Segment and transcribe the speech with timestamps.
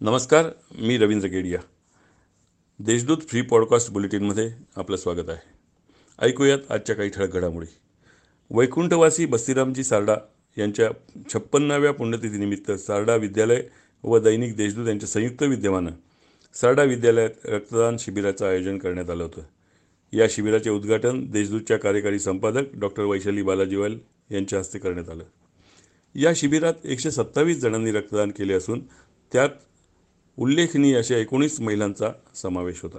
[0.00, 0.46] नमस्कार
[0.80, 1.58] मी Ravindra Kedia
[2.78, 5.40] Deshdoot free podcast बुलेटिनमध्ये आपलं स्वागत आहे.
[6.18, 7.66] ऐकूयात आजच्या काही ठळक घडामोडी.
[8.50, 10.16] वैकुंठवासी बस्तीरामजी सारडा
[10.58, 10.90] यांच्या
[11.32, 13.62] छप्पन्नाव्या पुण्यतिथीनिमित्त सारडा विद्यालय
[14.02, 15.90] व दैनिक देशदूत यांच्या संयुक्त विद्यमानं
[16.54, 19.42] सारडा विद्यालयात रक्तदान शिबिराचं आयोजन करण्यात आलं होतं.
[20.12, 23.98] या शिबिराचे उद्घाटन देशदूतच्या कार्यकारी संपादक डॉक्टर वैशाली बालाजीवाल
[24.30, 25.24] यांच्या हस्ते करण्यात आलं.
[26.14, 28.80] या शिबिरात एकशे सत्तावीस जणांनी रक्तदान केले असून
[29.32, 29.48] त्यात
[30.38, 32.98] उल्लेखनीय अशा एकोणीस महिलांचा समावेश होता.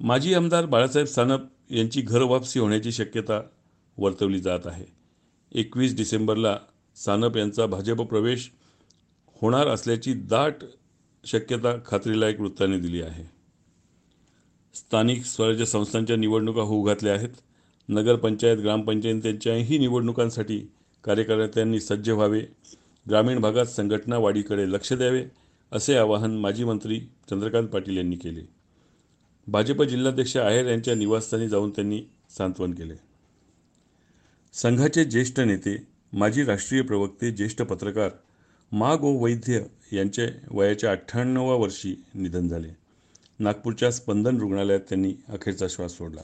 [0.00, 3.42] माजी आमदार बाळासाहेब सानप यांची घरवापसी होण्याची शक्यता
[3.98, 4.84] वर्तवली जात आहे.
[5.52, 6.58] एकवीस डिसेंबरला
[6.96, 8.50] सानप यांचा भाजप प्रवेश
[9.26, 10.54] होणार असल्याची दाट
[11.24, 13.24] शक्यता खात्रीलायक वृत्ताने दिली आहे.
[14.74, 17.28] स्थानिक स्वराज्य संस्थांच्या निवडणुका होऊ घातल्या आहेत.
[17.88, 20.58] नगरपंचायत ग्रामपंचायतींच्याही निवडणुकांसाठी
[21.04, 22.40] कार्यकर्त्यांनी सज्ज व्हावे.
[23.08, 25.24] ग्रामीण भागात संघटना वाढीकडे लक्ष द्यावे.
[25.76, 28.40] असे आवाहन माजी मंत्री चंद्रकांत पाटील यांनी केले.
[29.46, 32.02] भाजप जिल्हाध्यक्ष आहेर यांच्या निवासस्थानी जाऊन त्यांनी
[32.38, 32.94] सांत्वन केले.
[34.52, 38.10] संघाचे ज्येष्ठ नेते माजी राष्ट्रीय प्रवक्ते ज्येष्ठ पत्रकार
[38.72, 39.60] मा गो वैद्य
[39.92, 42.68] यांचे वयाच्या अठ्ठ्याण्णवा वर्षी निधन झाले.
[43.38, 46.22] नागपूरच्या स्पंदन रुग्णालयात त्यांनी अखेरचा श्वास सोडला.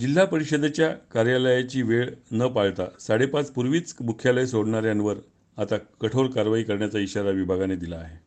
[0.00, 5.14] जिल्हा परिषदेच्या कार्यालयाची वेळ न पाळता साडेपाच पूर्वीच मुख्यालय सोडणाऱ्यांवर
[5.56, 8.18] आता कठोर कारवाई करण्याचा इशारा विभागाने दिला आहे.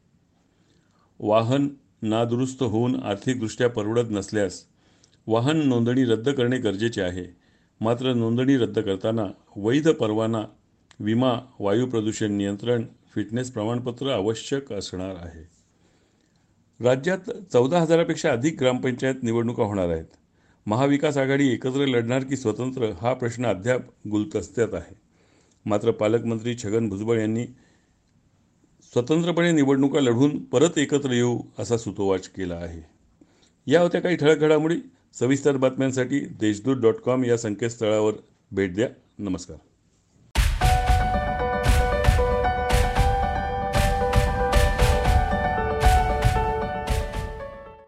[1.20, 1.68] वाहन
[2.02, 4.64] नादुरुस्त होऊन आर्थिकदृष्ट्या परवडत नसल्यास
[5.28, 7.26] वाहन नोंदणी रद्द करणे गरजेचे आहे.
[7.82, 10.42] मात्र नोंदणी रद्द करताना वैध परवाना
[11.00, 12.84] विमा वायू प्रदूषण नियंत्रण
[13.16, 15.44] फिटनेस प्रमाणपत्र आवश्यक असणार आहे.
[16.84, 20.06] राज्यात चौदा हजारापेक्षा अधिक ग्रामपंचायत निवडणुका होणार आहेत.
[20.66, 25.07] महाविकास आघाडी एकत्र लढणार की स्वतंत्र हा प्रश्न अद्याप गुलदस्त्यात आहे.
[25.68, 27.46] मात्र पालकमंत्री छगन भुजबळ यांनी
[28.94, 32.82] स्वतंत्रपणे निवडणुका लढून परत एकत्र येऊ असा सुतोवाच केला आहे.
[33.68, 34.76] या होत्या काही ठळक घडामोडी.
[35.14, 38.14] सविस्तर बातम्यांसाठी देशदूत डॉट कॉम या संकेतस्थळावर
[38.52, 38.90] भेट द्या.
[39.20, 39.58] नमस्कार.